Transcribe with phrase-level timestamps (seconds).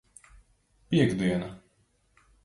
[0.89, 1.49] Piektdiena.